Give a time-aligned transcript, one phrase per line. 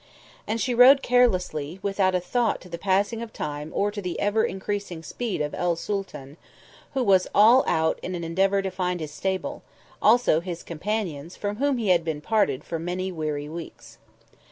[0.47, 4.19] And she rode carelessly, without a thought to the passing of time or to the
[4.19, 6.37] ever increasing speed of el Sooltan,
[6.95, 9.61] who was all out in an endeavour to find his stable,
[10.01, 13.99] also his companions, from whom he had been parted for many weary weeks.